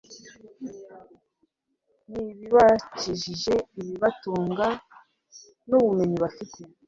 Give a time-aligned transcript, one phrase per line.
[2.09, 4.65] n'ibibakikije, ibibatunga
[5.67, 6.59] n'ubumenyi bafite